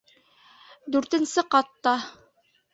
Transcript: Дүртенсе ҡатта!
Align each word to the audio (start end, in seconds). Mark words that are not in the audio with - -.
Дүртенсе 0.95 1.45
ҡатта! 1.55 1.97